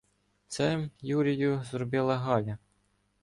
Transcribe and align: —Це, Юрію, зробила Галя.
—Це, 0.47 0.89
Юрію, 1.01 1.63
зробила 1.71 2.15
Галя. 2.17 2.57